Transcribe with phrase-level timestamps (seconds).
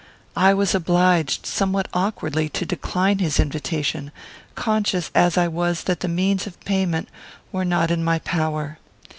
[0.35, 4.11] I was obliged, somewhat awkwardly, to decline his invitation,
[4.55, 7.07] conscious as I was that the means of payment
[7.51, 8.79] were not in my power.